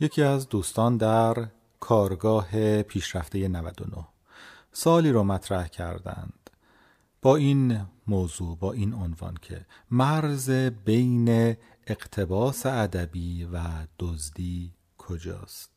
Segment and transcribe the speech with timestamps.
[0.00, 1.46] یکی از دوستان در
[1.80, 4.04] کارگاه پیشرفته 99
[4.72, 6.50] سالی رو مطرح کردند.
[7.22, 10.50] با این موضوع با این عنوان که مرز
[10.84, 11.56] بین
[11.86, 13.60] اقتباس ادبی و
[13.98, 15.70] دزدی کجاست؟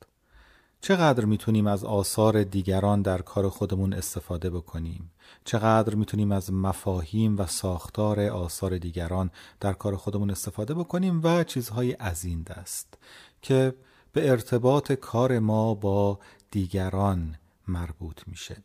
[0.82, 5.12] چقدر می‌تونیم از آثار دیگران در کار خودمون استفاده بکنیم؟
[5.46, 11.96] چقدر می‌تونیم از مفاهیم و ساختار آثار دیگران در کار خودمون استفاده بکنیم؟ و چیزهای
[12.00, 12.98] از این دست
[13.42, 13.74] که
[14.14, 16.20] به ارتباط کار ما با
[16.52, 17.36] دیگران
[17.68, 18.58] مربوط میشه.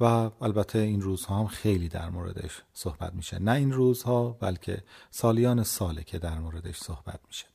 [0.00, 0.04] و
[0.40, 3.38] البته این روزها هم خیلی در موردش صحبت میشه.
[3.38, 7.46] نه این روزها بلکه سالیان ساله که در موردش صحبت میشه.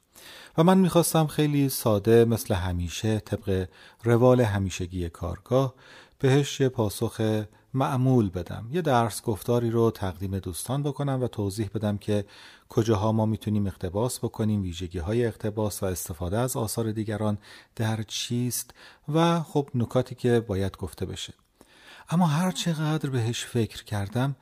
[0.57, 3.67] و من می‌خواستم خیلی ساده مثل همیشه طبق
[4.03, 5.73] روال همیشگی کارگاه
[6.25, 7.43] بهش یه پاسخ
[7.73, 8.67] معمول بدم.
[8.71, 12.25] یه درس گفتاری رو تقدیم دوستان بکنم و توضیح بدم که
[12.69, 17.37] کجاها ما می‌تونیم اقتباس بکنیم ویژگی های اقتباس و استفاده از آثار دیگران
[17.75, 18.73] در چیست
[19.13, 21.33] و خب نکاتی که باید گفته بشه.
[22.09, 24.35] اما هر چقدر بهش فکر کردم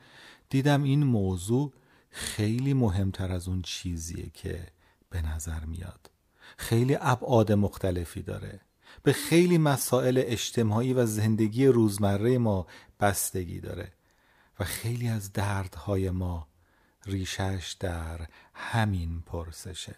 [0.50, 1.72] دیدم این موضوع
[2.10, 4.66] خیلی مهمتر از اون چیزیه که
[5.10, 6.10] به نظر میاد.
[6.56, 8.60] خیلی ابعاد مختلفی داره.
[9.04, 12.66] به خیلی مسائل اجتماعی و زندگی روزمره ما
[13.00, 13.92] بستگی داره
[14.60, 16.48] و خیلی از دردهای ما
[17.06, 19.94] ریشش در همین پرسشه.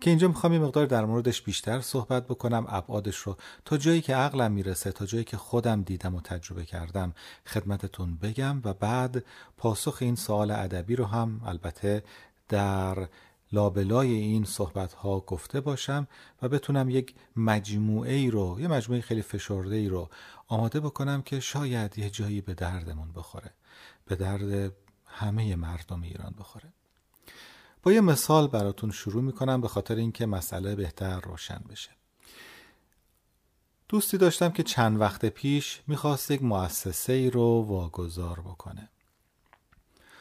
[0.00, 3.36] که اینجا می‌خوام یه مقدار در موردش بیشتر صحبت بکنم ابعادش رو.
[3.64, 7.14] تا جایی که عقلم می‌رسه تا جایی که خودم دیدم و تجربه کردم
[7.46, 9.24] خدمتتون بگم و بعد
[9.56, 12.02] پاسخ این سوال ادبی رو هم البته
[12.48, 13.08] در
[13.52, 16.08] لابلای این صحبت ها گفته باشم
[16.42, 20.10] و بتونم یک مجموعه ای رو یه مجموعه خیلی فشرده ای رو
[20.48, 23.52] آماده بکنم که شاید یه جایی به دردمون بخوره
[24.06, 24.72] به درد
[25.06, 26.72] همه مردم ایران بخوره.
[27.82, 31.90] با یه مثال براتون شروع می‌کنم به خاطر اینکه مسئله بهتر روشن بشه.
[33.88, 38.88] دوستی داشتم که چند وقت پیش می‌خواست یک مؤسسه ای رو واگذار بکنه.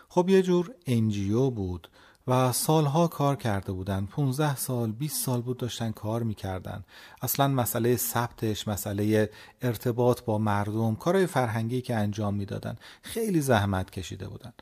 [0.10, 1.90] خب یه جور NGO بود
[2.28, 6.84] و سالها کار کرده بودن 15 سال 20 سال بود داشتن کار می‌کردن.
[7.22, 9.30] اصلا مسئله ثبتش مسئله
[9.62, 14.54] ارتباط با مردم کارهای فرهنگی که انجام می‌دادن خیلی زحمت کشیده بودن.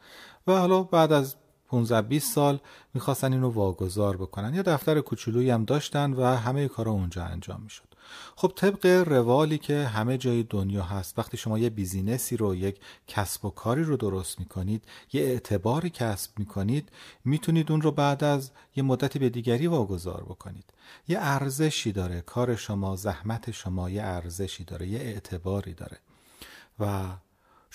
[0.47, 1.35] و حالا بعد از
[1.67, 2.59] 15 20 سال
[2.93, 4.53] می‌خواستن اینو واگذار بکنن.
[4.53, 7.92] یه دفتر کوچولویی هم داشتن و همه کارا اونجا انجام می‌شد.
[8.35, 12.79] خب طبق روالی که همه جای دنیا هست وقتی شما یه business ی رو یک
[13.07, 14.83] کسب و کاری رو درست می‌کنید
[15.13, 16.89] یه اعتباری کسب می‌کنید
[17.25, 20.73] می‌تونید اون رو بعد از یه مدتی به دیگری واگذار بکنید.
[21.07, 25.97] یه ارزشی داره کار شما زحمت شما یه ارزشی داره یه اعتباری داره.
[26.79, 27.03] و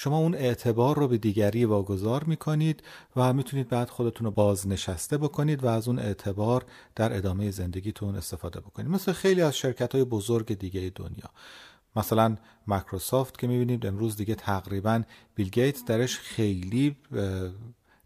[0.01, 2.83] شما اون اعتبار رو به دیگری واگذار می‌کنید
[3.17, 6.65] و می‌تونید بعد خودتون رو بازنشسته بکنید و از اون اعتبار
[6.97, 8.91] در ادامه زندگیتون استفاده بکنید.
[8.91, 11.31] مثل خیلی از شرکت های بزرگ دیگه دنیا.
[11.97, 12.37] مثلا
[12.67, 15.03] مایکروسافت که می‌بینید امروز دیگه تقریبا
[15.35, 16.97] بیل گیتس درش خیلی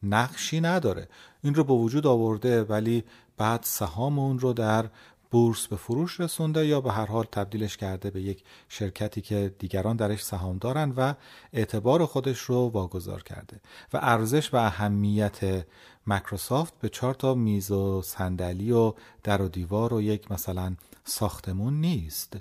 [0.02, 1.08] نقشی نداره.
[1.42, 3.04] این رو به وجود آورده ولی
[3.36, 4.90] بعد سهام اون رو در
[5.32, 9.96] بورس به فروش رسونده یا به هر حال تبدیلش کرده به یک شرکتی که دیگران
[9.96, 11.14] درش سهام دارن و
[11.52, 13.60] اعتبار خودش رو واگذار کرده
[13.92, 15.64] و ارزش و اهمیت
[16.06, 21.80] مایکروسافت به چهار تا میز و صندلی و در و دیوار و یک مثلا ساختمون
[21.80, 22.36] نیست.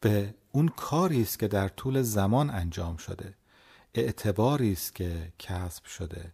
[0.00, 3.34] به اون کاری است که در طول زمان انجام شده.
[3.94, 6.32] اعتباری است که کسب شده.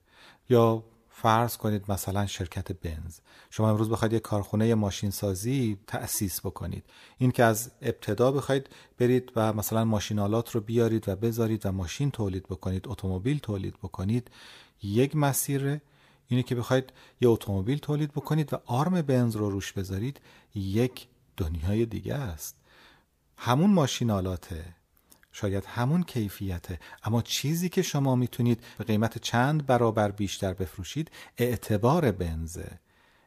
[0.49, 0.85] یا
[1.17, 3.19] فرض کنید مثلا شرکت بنز.
[3.51, 6.85] شما امروز بخواید یک کارخونه ماشین سازی تأسیس بکنید.
[7.19, 12.11] این که از ابتدا بخواید برید و مثلا ماشینالات رو بیارید و بذارید و ماشین
[12.11, 14.31] تولید بکنید اتومبیل تولید بکنید
[14.83, 15.81] یک مسیره
[16.27, 20.21] اینه که بخواید یه اتومبیل تولید بکنید و آرم بنز رو روش بذارید
[20.55, 22.57] یک دنیای دیگه است.
[23.37, 24.65] همون ماشینالاته.
[25.35, 26.79] شاید همون کیفیته.
[27.05, 32.79] اما چیزی که شما می‌تونید به قیمت چند برابر بیشتر بفروشید اعتبار بنزه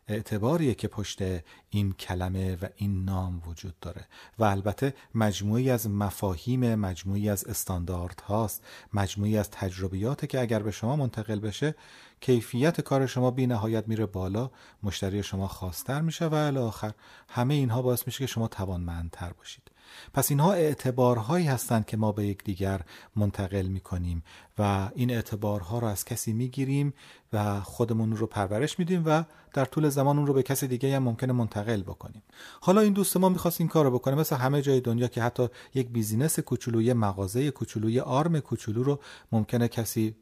[0.08, 1.22] اعتباریه که پشت
[1.70, 4.06] این کلمه و این نام وجود داره.
[4.40, 10.72] و البته مجموعی از مفاهیم مجموعی از استاندارد هاست مجموعی از تجربیات که اگر به
[10.72, 11.76] شما منتقل بشه
[12.22, 14.52] کیفیت کار شما بی نهایت میره بالا
[14.84, 16.94] مشتری شما خواستر میشه و الاخر
[17.30, 19.67] همه اینها باعث میشه که شما توانمندتر باشید.
[20.14, 22.82] پس اینها اعتبارهایی هستند که ما به یکدیگر
[23.16, 24.24] منتقل می‌کنیم
[24.58, 26.94] و این اعتبارها رو از کسی می‌گیریم
[27.34, 29.24] و خودمون رو پرورش میدیم و
[29.54, 32.24] در طول زمان اون رو به کسی دیگه هم ممکنه منتقل بکنیم.
[32.62, 35.48] حالا این دوست ما می‌خواست این کار رو بکنه مثل همه جای دنیا که حتی
[35.74, 39.00] یک بیزینس کوچولو یه مغازه کوچولو یه آرم کوچولو رو
[39.32, 40.16] ممکنه کسی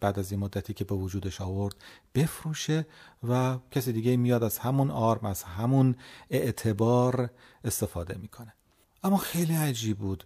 [0.00, 1.74] بعد از این مدتی که به وجودش آورد
[2.14, 2.86] بفروشه
[3.28, 5.96] و کسی دیگه میاد از همون آرم از همون
[6.30, 7.30] اعتبار
[7.64, 8.54] استفاده می‌کنه.
[9.06, 10.24] اما خیلی عجیب بود.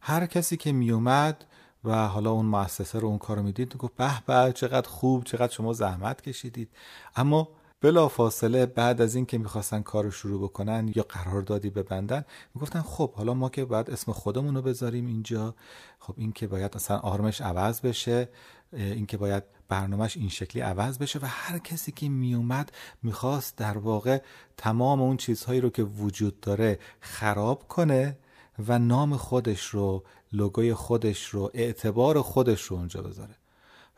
[0.00, 1.44] هر کسی که میومد
[1.84, 5.72] و حالا اون مؤسسه رو اون کارو می‌دید گفت به به چقدر خوب چقدر شما
[5.72, 6.68] زحمت کشیدید.
[7.16, 7.48] اما
[7.80, 12.24] بلا فاصله بعد از این که می‌خواستن کار رو شروع بکنن یا قراردادی ببندن
[12.54, 15.54] می‌گفتن خب حالا ما که باید اسم خودمون رو بذاریم اینجا.
[15.98, 18.28] خب این که باید مثلا آرمش عوض بشه.
[18.72, 22.72] این که باید برنامهش این شکلی عوض بشه و هر کسی که میومد
[23.02, 24.22] می‌خواست در واقع
[24.56, 28.18] تمام اون چیزهایی رو که وجود داره خراب کنه
[28.68, 33.34] و نام خودش رو لوگوی خودش رو اعتبار خودش رو اونجا بذاره.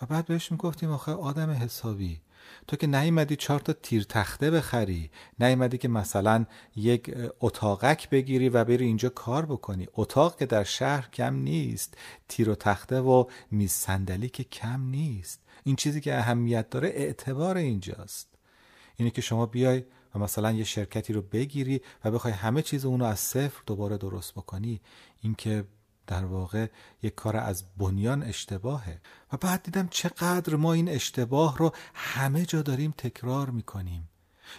[0.02, 2.20] و بعد بهش می‌گفتیم آخه آدم حسابی
[2.66, 5.10] تو که نیومدی چهار تا تیر تخته بخری
[5.40, 6.46] نیومدی که مثلا
[6.76, 9.88] یک اتاقک بگیری و بری اینجا کار بکنی.
[9.94, 11.98] اتاق که در شهر کم نیست
[12.28, 15.40] تیر و تخته و میز صندلی که کم نیست.
[15.64, 18.28] این چیزی که اهمیت داره اعتبار اینجاست.
[18.96, 19.84] اینه که شما بیای
[20.14, 24.34] و مثلا یه شرکتی رو بگیری و بخوای همه چیز اونو از صفر دوباره درست
[24.34, 24.80] بکنی.
[25.20, 25.64] اینکه
[26.06, 26.66] در واقع
[27.02, 29.00] یک کار از بنیان اشتباهه.
[29.32, 34.08] و بعد دیدم چقدر ما این اشتباه رو همه جا داریم تکرار می‌کنیم.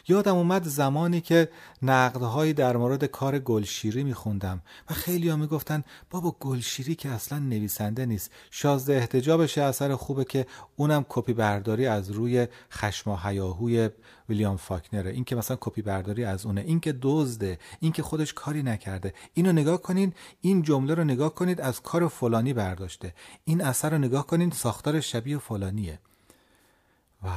[0.07, 1.49] یادم اومد زمانی که
[1.81, 8.05] نقدهایی در مورد کار گلشیری میخوندم و خیلی ها می‌گفتن بابا گلشیری که اصلا نویسنده
[8.05, 8.31] نیست.
[8.51, 10.45] شازده احتجابش اثر خوبه که
[10.75, 13.89] اونم کپی برداری از روی خشم و حیاهوی
[14.29, 15.11] ویلیام فاکنره.
[15.11, 16.61] این که مثلا کپی برداری از اونه.
[16.61, 17.59] این که دزده.
[17.79, 19.13] این که خودش کاری نکرده.
[19.33, 20.13] اینو نگاه کنین.
[20.41, 23.13] این جمله رو نگاه کنید از کار فلانی برداشته.
[23.45, 25.99] این اثر رو نگاه کنین ساختار شبیه فلانیه.
[27.23, 27.27] و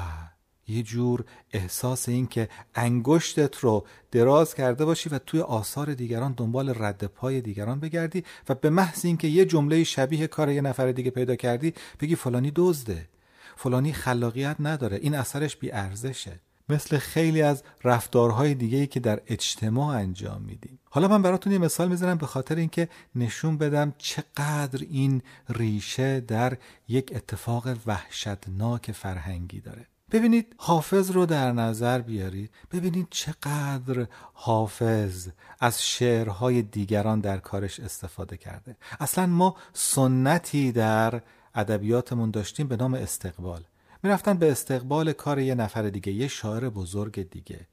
[0.69, 6.75] یه جور احساس این که انگشتت رو دراز کرده باشی و توی آثار دیگران دنبال
[6.77, 11.11] رد پای دیگران بگردی و به محض اینکه یه جمله شبیه کار یه نفر دیگه
[11.11, 13.09] پیدا کردی بگی فلانی دزده.
[13.57, 14.97] فلانی خلاقیت نداره.
[14.97, 16.41] این اثرش بی ارزشه.
[16.69, 21.89] مثل خیلی از رفتارهای دیگه که در اجتماع انجام میدیم حالا من براتون یه مثال
[21.89, 26.57] می‌زنم به خاطر اینکه نشون بدم چقدر این ریشه در
[26.89, 29.87] یک اتفاق وحشتناک فرهنگی داره.
[30.13, 32.51] ببینید حافظ رو در نظر بیارید.
[32.73, 35.29] ببینید چقدر حافظ
[35.61, 38.77] از شعرهای دیگران در کارش استفاده کرده.
[39.01, 41.23] اصلا ما سنتی در
[41.55, 43.65] ادبیاتمون داشتیم به نام استقبال.
[44.03, 47.67] می‌رفتن به استقبال کار یه نفر دیگه یه شاعر بزرگ دیگه.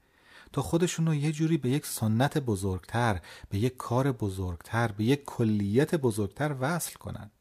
[0.54, 3.20] تا خودشون رو یه جوری به یک سنت بزرگتر
[3.50, 7.32] به یک کار بزرگتر به یک کلیت بزرگتر وصل کنن.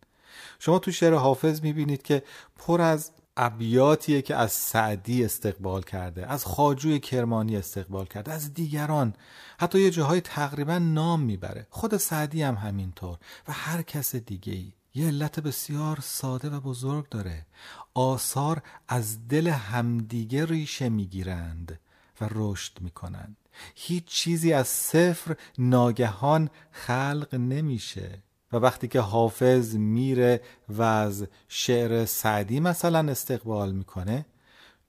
[0.58, 2.22] شما تو شعر حافظ می‌بینید که
[2.58, 9.14] پر از ابیاتیه که از سعدی استقبال کرده از خاجوی کرمانی استقبال کرده از دیگران.
[9.61, 11.67] حتی یه جاهای تقریبا نام می‌بره.
[11.70, 13.19] خود سعدی هم همینطور.
[13.49, 17.46] و هر کس دیگه ای یه علت بسیار ساده و بزرگ داره.
[17.94, 21.81] آثار از دل همدیگه ریشه می‌گیرند
[22.20, 23.37] و رشد می‌کنند.
[23.75, 28.23] هیچ چیزی از صفر ناگهان خلق نمیشه.
[28.52, 34.26] و وقتی که حافظ میره و از شعر سعدی مثلا استقبال می‌کنه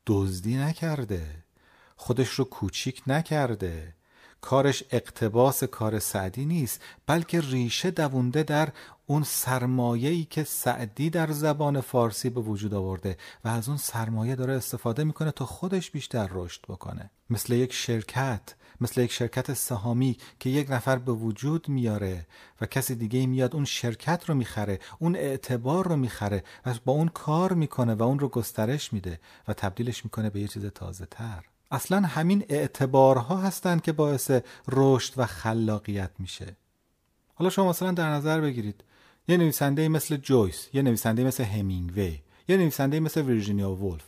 [0.07, 1.44] دزدی نکرده
[1.95, 3.95] خودش رو کوچیک نکرده.
[4.44, 8.69] کارش اقتباس کار سعدی نیست بلکه ریشه دوونده در
[9.06, 14.54] اون سرمایه‌ای که سعدی در زبان فارسی به وجود آورده و از اون سرمایه داره
[14.54, 17.12] استفاده می‌کنه تا خودش بیشتر رشد بکنه.
[17.30, 18.42] مثل یک شرکت
[18.81, 22.28] مثل یک شرکت سهامی که یک نفر به وجود میاره
[22.62, 27.08] و کسی دیگه میاد اون شرکت رو می‌خره اون اعتبار رو می‌خره و با اون
[27.08, 31.52] کار می‌کنه و اون رو گسترش میده و تبدیلش می‌کنه به یه چیز تازه تر
[31.74, 34.32] اصلا همین اعتبارها هستند که باعث
[34.72, 36.58] رشد و خلاقیت میشه.
[37.36, 38.84] حالا شما مثلا در نظر بگیرید
[39.27, 44.06] یه نویسنده مثل جویس یه نویسنده مثل همینگوی یه نویسنده مثل ویرجینیا وولف.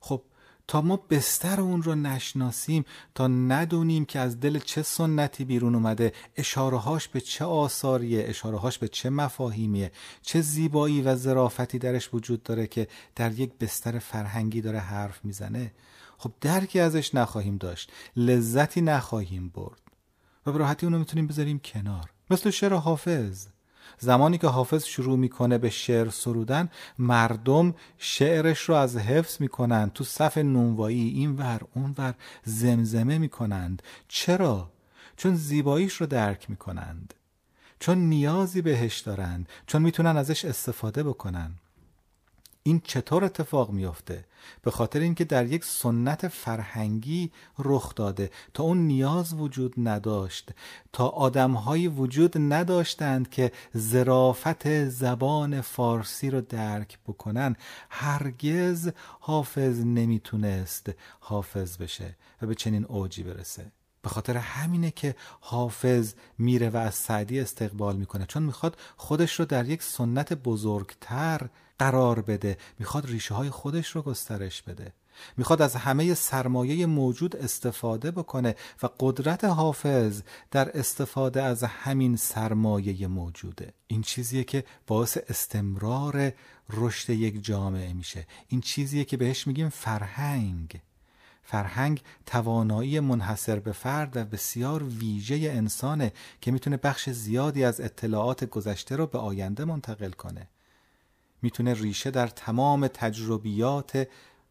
[0.00, 0.22] خب
[0.68, 6.12] تا ما بستر اون رو نشناسیم تا ندونیم که از دل چه سنتی بیرون اومده
[6.36, 9.92] اشارهاش به چه آثاریه اشارهاش به چه مفاهیمیه
[10.22, 15.72] چه زیبایی و ظرافتی درش وجود داره که در یک بستر فرهنگی داره حرف می‌زنه.
[16.18, 19.80] خب درکی ازش نخواهیم داشت لذتی نخواهیم برد.
[20.46, 22.10] و به راحتی اونو می‌تونیم بذاریم کنار.
[22.30, 23.46] مثل شعر حافظ.
[23.98, 30.04] زمانی که حافظ شروع می‌کنه به شعر سرودن مردم شعرش رو از حفظ می‌کنند تو
[30.04, 32.14] صف نونوایی این ور اون ور
[32.44, 33.82] زمزمه می‌کنند.
[34.08, 34.70] چرا؟
[35.16, 37.14] چون زیباییش رو درک می‌کنند.
[37.78, 39.48] چون نیازی بهش دارند.
[39.66, 41.54] چون می‌تونن ازش استفاده بکنن.
[42.66, 44.24] این چطور اتفاق میافته؟
[44.62, 48.30] به خاطر اینکه در یک سنت فرهنگی رخ داده.
[48.54, 50.50] تا اون نیاز وجود نداشت.
[50.92, 57.56] تا آدمهایی وجود نداشتند که زرافت زبان فارسی رو درک بکنن.
[57.90, 58.90] هرگز
[59.20, 60.90] حافظ نمی‌تونست
[61.20, 63.72] حافظ بشه و به چنین اوجی برسه.
[64.02, 68.26] به خاطر همینه که حافظ میره و از سعدی استقبال می‌کنه.
[68.26, 72.58] چون می‌خواد خودش رو در یک سنت بزرگتر قرار بده.
[72.78, 74.92] می‌خواد ریشه های خودش رو گسترش بده.
[75.36, 83.06] می‌خواد از همه سرمایه موجود استفاده بکنه و قدرت حافظ در استفاده از همین سرمایه
[83.06, 83.72] موجوده.
[83.86, 86.32] این چیزیه که باعث استمرار
[86.70, 88.26] رشد یک جامعه میشه.
[88.48, 90.80] این چیزیه که بهش میگیم فرهنگ.
[91.42, 98.44] فرهنگ توانایی منحصر به فرد و بسیار ویژه انسانه که می‌تونه بخش زیادی از اطلاعات
[98.44, 100.48] گذشته رو به آینده منتقل کنه.
[101.44, 104.08] می‌تونه ریشه در تمام تجربیات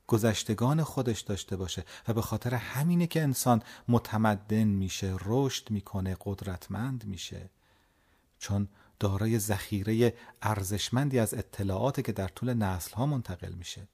[0.07, 7.05] گذشتگان خودش داشته باشه و به خاطر همینه که انسان متمدن میشه رشد می‌کنه قدرتمند
[7.05, 7.49] میشه.
[8.39, 8.67] چون
[8.99, 13.87] دارای ذخیره ارزشمندی از اطلاعاتی که در طول نسل ها منتقل میشه.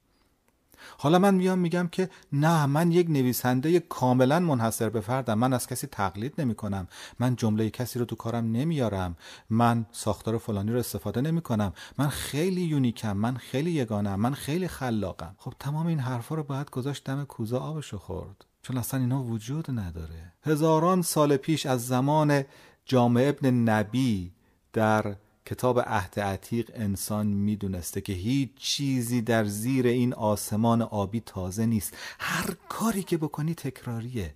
[0.98, 5.34] حالا من میام میگم که نه من یک نویسنده کاملا منحصر به فردم.
[5.34, 6.88] من از کسی تقلید نمی کنم
[7.20, 9.16] من جمله کسی رو تو کارم نمیارم.
[9.50, 13.18] من ساختار فلانی رو استفاده نمی کنم من خیلی یونیکم.
[13.18, 14.20] من خیلی یگانم.
[14.20, 15.36] من خیلی خلاقم.
[15.38, 18.46] خب تمام این حرفا رو باید گذاشت دم کوزه آبشو خورد.
[18.62, 20.34] چون اصلا اینا وجود نداره.
[20.44, 22.44] هزاران سال پیش از زمان
[22.86, 24.32] جامع ابن نبی
[24.74, 25.16] در
[25.50, 31.98] کتاب عهد عتیق انسان می‌دونسته که هیچ چیزی در زیر این آسمان آبی تازه نیست.
[32.20, 34.36] هر کاری که بکنی تکراریه.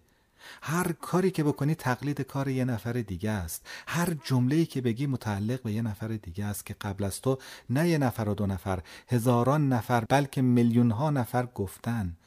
[0.62, 3.68] هر کاری که بکنی تقلید کار یه نفر دیگه است.
[3.88, 7.38] هر جمله‌ای که بگی متعلق به یه نفر دیگه است که قبل از تو
[7.70, 12.18] نه یه نفر و دو نفر هزاران نفر بلکه میلیون ها نفر گفتن.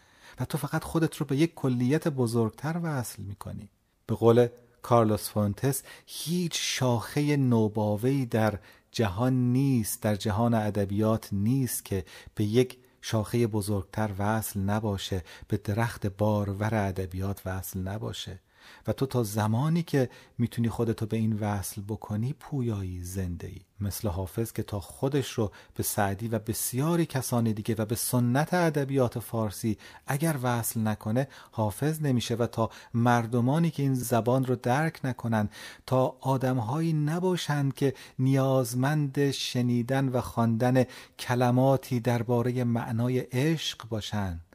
[0.40, 3.68] و تو فقط خودت رو به یک کلیت بزرگتر وصل می‌کنی.
[4.06, 4.48] به قول
[4.82, 8.58] کارلوس فونتس هیچ شاخه نوباوی در
[8.92, 16.06] جهان نیست در جهان ادبیات نیست که به یک شاخه بزرگتر وصل نباشه به درخت
[16.06, 18.40] بارور ادبیات وصل نباشه.
[18.86, 20.08] و تو تا زمانی که
[20.38, 25.52] می‌تونی خودتو به این وصل بکنی پویایی زنده ای مثل حافظ که تا خودش رو
[25.74, 32.02] به سعدی و بسیاری کسان دیگه و به سنت ادبیات فارسی اگر وصل نکنه حافظ
[32.02, 35.48] نمیشه و تا مردمانی که این زبان رو درک نکنن
[35.86, 40.84] تا آدمهایی نباشند که نیازمند شنیدن و خواندن
[41.18, 44.45] کلماتی درباره معنای عشق باشند.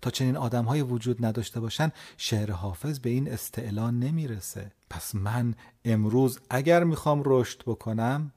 [0.00, 4.72] تا چنین های وجود نداشته باشن شعر حافظ به این استعلان نمی‌رسه.
[4.90, 8.32] پس من امروز اگر می‌خوام رشد بکنم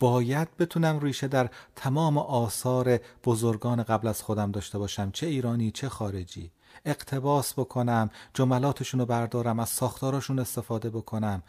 [0.00, 5.10] باید بتونم ریشه در تمام آثار بزرگان قبل از خودم داشته باشم.
[5.10, 6.50] چه ایرانی چه خارجی.
[6.84, 11.42] اقتباس بکنم جملاتشون رو بردارم از ساختاراشون استفاده بکنم.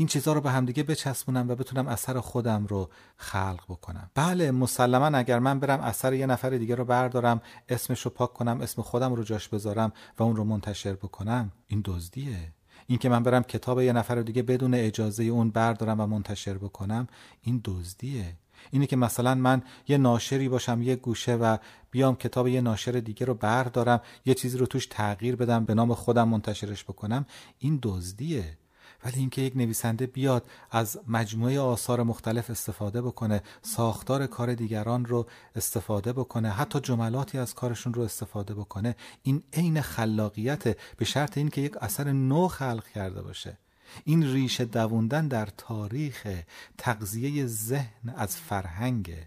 [0.00, 4.10] این چیزها رو به همدیگه بچسبونم و بتونم اثر خودم رو خلق بکنم.
[4.14, 8.60] بله مسلما اگر من برم اثر یه نفر دیگه رو بردارم اسمش رو پاک کنم
[8.60, 12.52] اسم خودم رو جاش بذارم و اون رو منتشر بکنم این دزدیه.
[12.86, 17.06] این که من برم کتاب یه نفر دیگه بدون اجازه اون بردارم و منتشر بکنم
[17.42, 18.36] این دزدیه.
[18.70, 21.56] اینه که مثلا من یه ناشری باشم یه گوشه و
[21.90, 25.94] بیام کتاب یه ناشر دیگه رو بردارم یه چیزی رو توش تغییر بدم به نام
[25.94, 27.26] خودم منتشرش بکنم
[27.58, 28.59] این دزدیه.
[29.04, 35.26] ولی اینکه یک نویسنده بیاد از مجموعه آثار مختلف استفاده بکنه ساختار کار دیگران رو
[35.56, 41.60] استفاده بکنه حتی جملاتی از کارشون رو استفاده بکنه این عین خلاقیت به شرط اینکه
[41.60, 43.58] یک اثر نو خلق کرده باشه.
[44.04, 46.42] این ریشه دووندن در تاریخ
[46.78, 49.26] تغذیه ذهن از فرهنگ.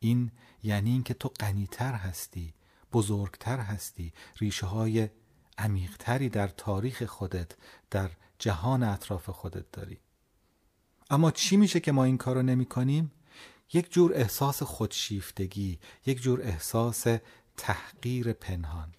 [0.00, 0.30] این
[0.62, 2.54] یعنی اینکه تو غنیتر هستی
[2.92, 5.08] بزرگتر هستی ریشه های
[5.58, 7.52] عمیقتری در تاریخ خودت
[7.90, 8.10] در
[8.42, 9.98] جهان اطراف خودت داری.
[11.10, 13.12] اما چی میشه که ما این کار رو نمی کنیم؟
[13.72, 17.04] یک جور احساس خودشیفتگی یک جور احساس
[17.56, 18.94] تحقیر پنهان.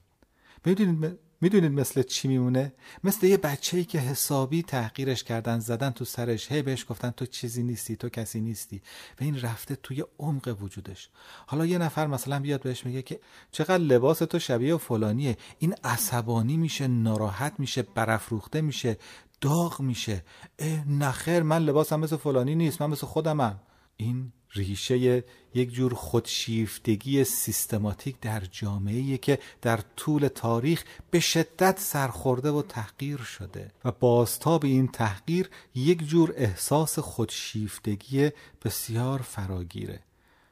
[0.65, 2.73] می‌دونید می‌دونید مثل چی میمونه؟
[3.03, 7.25] مثل یه بچه ای که حسابی تحقیرش کردن زدن تو سرش هی بهش گفتن تو
[7.25, 8.81] چیزی نیستی تو کسی نیستی.
[9.19, 11.09] و این رفته توی عمق وجودش.
[11.47, 13.19] حالا یه نفر مثلا بیاد بهش میگه که
[13.51, 15.37] چقدر لباس تو شبیه و فلانیه.
[15.59, 18.97] این عصبانی میشه ناراحت میشه برافروخته میشه.
[19.43, 20.23] داغ میشه.
[20.59, 23.59] اه نخیر من لباسم مثل فلانی نیست من مثل خودمم.
[23.97, 25.23] این ریشه
[25.53, 33.17] یک جور خودشیفتگی سیستماتیک در جامعه که در طول تاریخ به شدت سرخورده و تحقیر
[33.17, 38.31] شده و بازتاب این تحقیر یک جور احساس خودشیفتگی
[38.65, 39.99] بسیار فراگیره.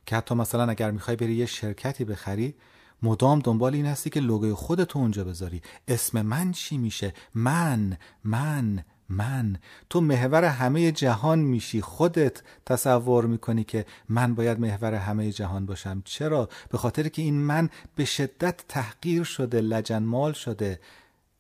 [0.06, 2.56] که حتی مثلا اگر می‌خوای بری یه شرکتی بخری
[3.04, 5.62] مدام دنبال این هستی که لوگوی خودتو اونجا بذاری.
[5.88, 9.60] اسم من چی میشه؟ من من من.
[9.90, 11.82] تو محور همه جهان میشی.
[11.82, 16.02] خودت تصور می‌کنی که من باید محور همه جهان باشم.
[16.06, 20.80] چرا؟ به خاطر که این من به شدت تحقیر شده لجنمال شده.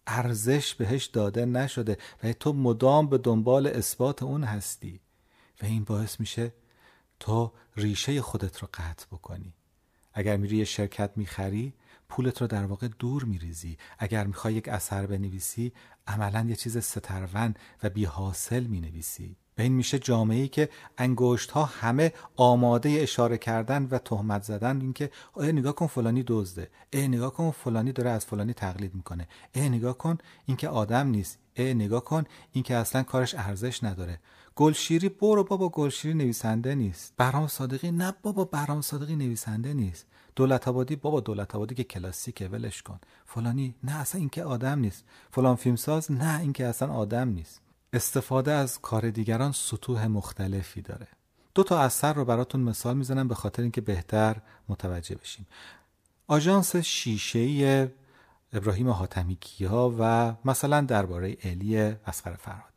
[0.07, 1.97] ارزش بهش داده نشده.
[2.23, 4.99] و تو مدام به دنبال اثبات اون هستی.
[5.61, 6.53] و این باعث میشه
[7.19, 9.53] تو ریشه خودت رو قطع بکنی.
[10.13, 11.73] اگر میری یه شرکت می‌خری
[12.09, 13.77] پولت رو در واقع دور میریزی.
[13.99, 15.73] اگر می‌خوای یک اثر بنویسی
[16.07, 17.53] عملا یه چیز سترون
[17.83, 19.35] و بی حاصل می‌نویسی.
[19.57, 24.81] و این میشه جامعه ای که انگشت ها همه آماده اشاره کردن و تهمت زدن.
[24.81, 26.69] اینکه ای نگاه کن فلانی دزده.
[26.93, 29.27] ای نگاه کن فلانی داره از فلانی تقلید می‌کنه.
[29.53, 31.39] ای نگاه کن اینکه آدم نیست.
[31.53, 34.19] ای نگاه کن اینکه اصلا کارش ارزش نداره.
[34.55, 37.13] گلشیری برو بابا گلشیری نویسنده نیست.
[37.17, 40.05] برام صادقی نه بابا برام صادقی نویسنده نیست.
[40.35, 42.99] دولت آبادی بابا دولت آبادی که کلاسیکه ولش کن.
[43.25, 45.03] فلانی نه اصلا اینکه آدم نیست.
[45.31, 47.61] فلان فیلمساز نه اینکه اصلا آدم نیست.
[47.93, 51.07] استفاده از کار دیگران سطوح مختلفی داره.
[51.55, 55.47] دو تا اثر رو براتون مثال می‌زنم به خاطر اینکه بهتر متوجه بشیم.
[56.27, 57.91] آژانس شیشه
[58.53, 62.70] ابراهیم حاتمی کیا و مثلا درباره الی اصغر فرهادی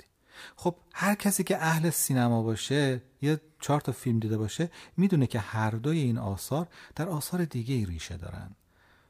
[0.56, 5.38] خب هر کسی که اهل سینما باشه یه چهار تا فیلم دیده باشه می‌دونه که
[5.38, 8.50] هر دوی این آثار در آثار دیگه ای ریشه دارن.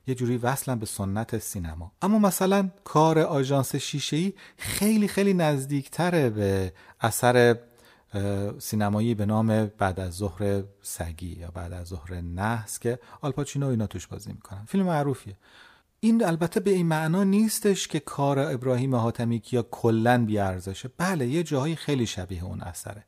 [0.07, 1.93] یه جوری وصلن به سنت سینما.
[2.03, 7.59] اما مثلا کار آژانس شیشه ای خیلی خیلی نزدیکتره به اثر
[8.59, 13.87] سینمایی به نام بعد از ظهر سگی یا بعد از ظهر نحس که آلپاچینو اینا
[13.87, 14.65] توش بازی می‌کنن.
[14.65, 15.37] فیلم معروفیه.
[16.05, 21.43] این البته به این معنا نیستش که کار ابراهیم حاتمی کیا کلا بیارزشه بله یه
[21.43, 23.05] جاهایی خیلی شبیه اون اثره.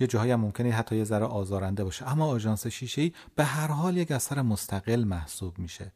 [0.00, 2.08] یه جاهایی هم ممکنه حتی یه ذره آزارنده باشه.
[2.08, 5.92] اما آژانس شیشه ای به هر حال یک اثر مستقل محسوب میشه.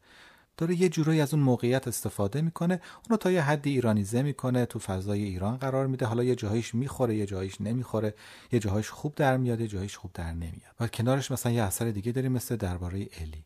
[0.57, 2.81] داره یه جورایی از اون موقعیت استفاده می‌کنه.
[3.09, 6.05] اونو تا یه حدی ایرانیزه می‌کنه تو فضای ایران قرار میده.
[6.05, 8.13] حالا یه جاهایش می‌خوره یه جاهایش نمی‌خوره.
[8.51, 10.75] یه جاهایش خوب در میاد یه جاهایش خوب در نمیاد.
[10.79, 13.43] و کنارش مثلا یه اثر دیگه داریم مثل درباره الی.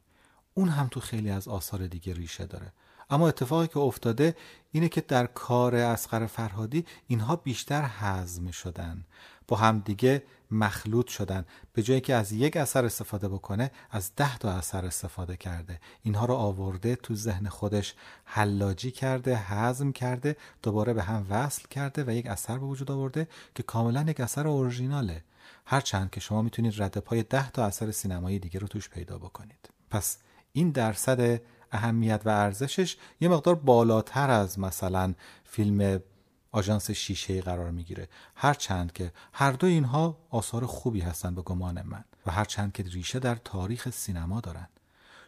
[0.54, 2.74] اون هم تو خیلی از آثار دیگه ریشه داره.
[3.10, 4.36] اما اتفاقی که افتاده
[4.72, 9.06] اینه که در کار اسقر فرهادی اینها بیشتر حزم شدن
[9.48, 11.46] با هم دیگه مخلوط شدن.
[11.74, 15.80] به جایی که از یک اثر استفاده بکنه از ده تا اثر استفاده کرده.
[16.04, 17.94] اینها رو آورده تو ذهن خودش
[18.26, 23.28] حلاجی کرده حزم کرده دوباره به هم وصل کرده و یک اثر به وجود آورده
[23.56, 25.24] که کاملا یک اثر اورژیناله
[25.66, 29.70] هرچند که شما می‌تونید رد پای ده تا اثر سینمایی دیگه رو توش پیدا بکنید.
[29.90, 30.18] پس
[30.52, 36.00] این درصد اهمیت و ارزشش یه مقدار بالاتر از مثلا فیلم
[36.52, 38.08] آژانس شیشه قرار می‌گیره.
[38.36, 43.20] هرچند که هر دو اینها آثار خوبی هستن به گمان من و هرچند که ریشه
[43.20, 44.68] در تاریخ سینما دارن.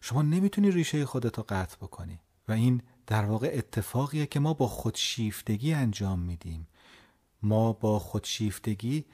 [0.01, 5.73] شما نمی‌تونی ریشه خودتو قطع بکنی و این در واقع اتفاقیه که ما با خودشیفتگی
[5.73, 6.67] انجام میدیم.
[7.43, 9.05] ما با خودشیفتگی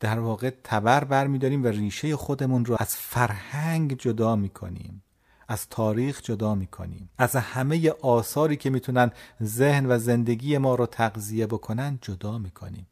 [0.00, 5.02] در واقع تبر برمیداریم و ریشه خودمون رو از فرهنگ جدا می‌کنیم.
[5.48, 7.10] از تاریخ جدا می‌کنیم.
[7.18, 9.10] از همه آثاری که می‌تونن
[9.42, 12.86] ذهن و زندگی ما رو تغذیه بکنن جدا می‌کنیم.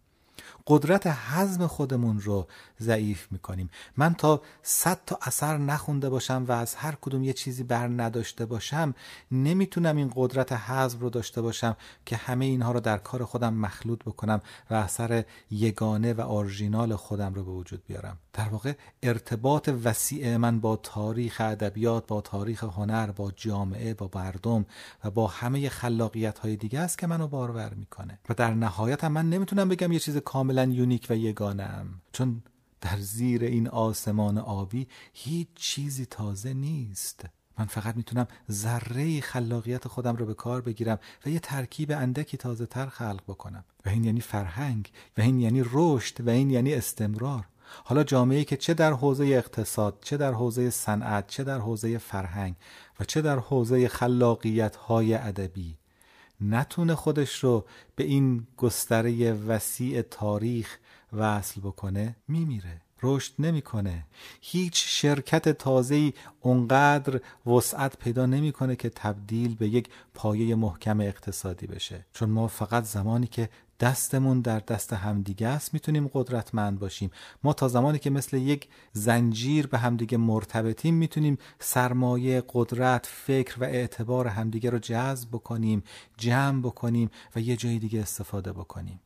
[0.67, 2.47] قدرت حزم خودمون رو
[2.81, 3.71] ضعیف می‌کنیم.
[3.97, 8.47] من تا صد تا اثر نخونده باشم و از هر کدوم یه چیزی بر نداشته
[8.47, 8.95] باشم
[9.31, 14.05] نمی‌تونم این قدرت حزم رو داشته باشم که همه اینها رو در کار خودم مخلوط
[14.05, 18.19] بکنم و اثر یگانه و اورژینال خودم رو به وجود بیارم.
[18.33, 18.73] در واقع
[19.03, 24.67] ارتباط وسیع من با تاریخ ادبیات با تاریخ هنر با جامعه با مردم
[25.05, 28.19] و با همه خلاقیت های دیگه است که منو بارور می‌کنه.
[28.29, 30.17] و در نهایت من نمی‌تونم بگم یه چیز
[30.53, 32.43] کاملا یونیک و یگانه چون
[32.81, 37.27] در زیر این آسمان آبی هیچ چیزی تازه نیست.
[37.59, 42.67] من فقط می‌تونم ذره خلاقیت خودم رو به کار بگیرم و یه ترکیب اندکی تازه
[42.67, 43.65] تر خلق بکنم.
[43.87, 47.49] و این یعنی فرهنگ و این یعنی رشد و این یعنی استمرار.
[47.85, 52.55] حالا جامعه که چه در حوزه اقتصاد چه در حوزه صنعت چه در حوزه فرهنگ
[53.01, 55.79] و چه در حوزه خلاقیت های ادبی
[56.43, 57.65] نتونه خودش رو
[57.97, 60.79] به این گستره وسیع تاریخ
[61.13, 62.81] وصل بکنه میمیره.
[63.03, 64.07] رشد نمی‌کنه.
[64.41, 72.07] هیچ شرکت تازه‌ای اونقدر وسعت پیدا نمی‌کنه که تبدیل به یک پایه محکم اقتصادی بشه.
[72.13, 73.49] چون ما فقط زمانی که
[73.83, 77.11] دستمون در دست همدیگه است می‌تونیم قدرتمند باشیم.
[77.45, 83.65] ما تا زمانی که مثل یک زنجیر به همدیگه مرتبطیم می‌تونیم سرمایه قدرت فکر و
[83.65, 85.83] اعتبار همدیگه رو جذب بکنیم
[86.17, 89.01] جمع بکنیم و یه جای دیگه استفاده بکنیم.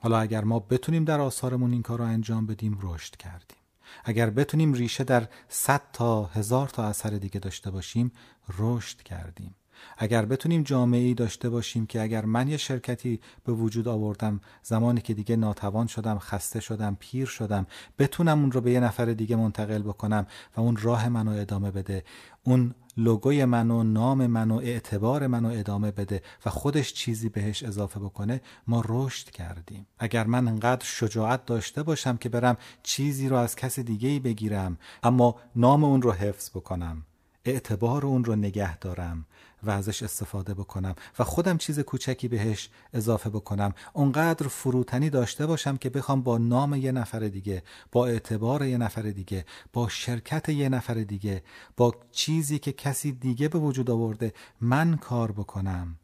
[0.00, 3.58] حالا اگر ما بتونیم در آثارمون این کار رو انجام بدیم رشد کردیم.
[4.04, 8.12] اگر بتونیم ریشه در صد تا هزار تا اثر دیگه داشته باشیم
[8.58, 9.54] رشد کردیم.
[9.98, 15.00] اگر بتونیم جامعه ای داشته باشیم که اگر من یه شرکتی به وجود آوردم زمانی
[15.00, 17.66] که دیگه ناتوان شدم خسته شدم پیر شدم
[17.98, 22.04] بتونم اون رو به یه نفر دیگه منتقل بکنم و اون راه منو ادامه بده.
[22.44, 28.40] اون لوگوی منو نام منو اعتبار منو ادامه بده و خودش چیزی بهش اضافه بکنه
[28.66, 29.86] ما رشد کردیم.
[29.98, 35.36] اگر من انقدر شجاعت داشته باشم که برم چیزی رو از کس دیگه بگیرم اما
[35.56, 37.02] نام اون رو حفظ بکنم.
[37.44, 39.26] اعتبار اون رو نگه دارم
[39.62, 43.74] و ازش استفاده بکنم و خودم چیز کوچکی بهش اضافه بکنم.
[43.92, 49.02] اونقدر فروتنی داشته باشم که بخوام با نام یه نفر دیگه با اعتبار یه نفر
[49.02, 51.42] دیگه با شرکت یه نفر دیگه
[51.76, 55.96] با چیزی که کسی دیگه به وجود آورده من کار بکنم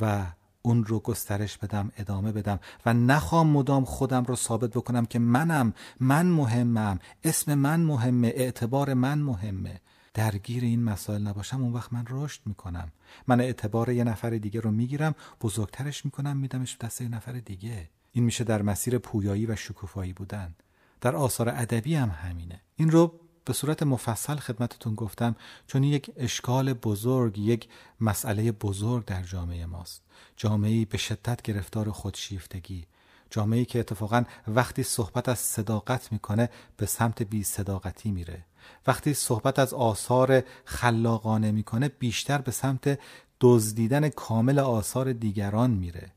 [0.00, 0.26] و
[0.62, 5.72] اون رو گسترش بدم ادامه بدم و نخوام مدام خودم رو ثابت بکنم که منم
[6.00, 9.80] من مهمم اسم من مهمه اعتبار من مهمه.
[10.14, 12.92] درگیر این مسائل نباشم اون وقت من رشد می‌کنم.
[13.26, 17.90] من اعتبار یه نفر دیگه رو می‌گیرم بزرگترش می‌کنم میدمش دست یه نفر دیگه.
[18.12, 20.54] این میشه در مسیر پویایی و شکوفایی بودن.
[21.00, 22.60] در آثار ادبی هم همینه.
[22.76, 27.68] این رو به صورت مفصل خدمتتون گفتم چون یک اشکال بزرگ یک
[28.00, 30.02] مسئله بزرگ در جامعه ماست.
[30.36, 32.86] جامعه به شدت گرفتار خودشیفتگی.
[33.30, 38.44] جامعه که اتفاقا وقتی صحبت از صداقت می‌کنه به سمت بی صداقتی میره.
[38.86, 42.98] وقتی صحبت از آثار خلاقانه می‌کنه بیشتر به سمت
[43.40, 46.12] دزدیدن کامل آثار دیگران میره.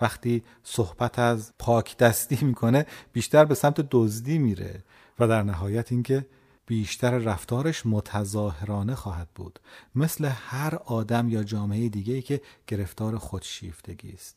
[0.00, 4.84] وقتی صحبت از پاک دستی می‌کنه بیشتر به سمت دزدی میره
[5.18, 6.26] و در نهایت اینکه
[6.66, 9.60] بیشتر رفتارش متظاهرانه خواهد بود.
[9.94, 14.36] مثل هر آدم یا جامعه دیگه که گرفتار خودشیفتگی است.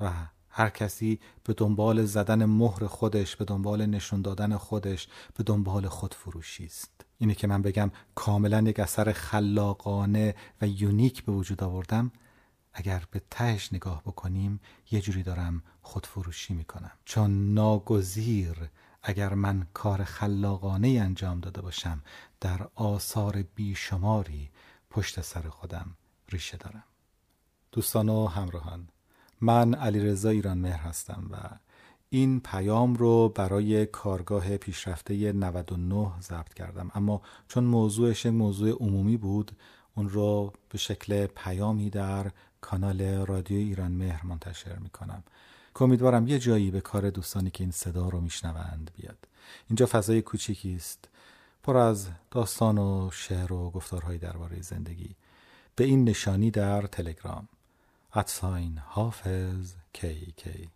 [0.00, 0.10] و
[0.50, 6.64] هر کسی به دنبال زدن مهر خودش به دنبال نشون دادن خودش به دنبال خودفروشی
[6.64, 7.04] است.
[7.18, 12.12] اینه که من بگم کاملا یک اثر خلاقانه و یونیک به وجود آوردم
[12.72, 14.60] اگر به تهش نگاه بکنیم
[14.90, 16.90] یه جوری دارم خودفروشی می‌کنم.
[17.04, 18.70] چون ناگزیر
[19.02, 22.02] اگر من کار خلاقانه انجام داده باشم
[22.40, 24.50] در آثار بیشماری
[24.90, 25.96] پشت سر خودم
[26.28, 26.84] ریشه دارم.
[27.72, 28.88] دوستان و همراهان
[29.40, 31.36] من علیرضا ایران مهر هستم و
[32.10, 36.90] این پیام رو برای کارگاه پیشرفته 99 ضبط کردم.
[36.94, 39.52] اما چون موضوعش موضوع عمومی بود
[39.94, 45.22] اون رو به شکل پیامی در کانال رادیو ایران مهر منتشر می‌کنم.
[45.74, 49.28] که امیدوارم یه جایی به کار دوستانی که این صدا رو میشنوند بیاد.
[49.68, 51.08] اینجا فضای کوچیکی است.
[51.62, 55.16] پر از داستان و شعر و گفتارهای درباره زندگی.
[55.76, 57.48] به این نشانی در تلگرام.
[58.14, 60.70] at sign half as KK.